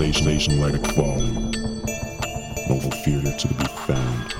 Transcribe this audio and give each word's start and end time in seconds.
sensation 0.00 0.58
like 0.58 0.80
falling, 0.94 1.50
Noble 2.68 2.90
fear 3.02 3.20
to 3.20 3.48
be 3.48 3.64
found. 3.84 4.34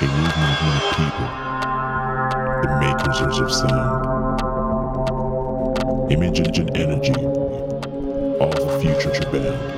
A 0.00 0.04
movement 0.04 0.60
of 0.76 0.82
people, 0.98 1.28
the 2.62 2.68
makers 2.80 3.20
of 3.40 3.50
sound, 3.50 4.42
image 6.12 6.38
and 6.58 6.76
energy, 6.76 7.14
all 8.38 8.50
the 8.50 8.78
future 8.78 9.10
to 9.10 9.30
bound. 9.32 9.77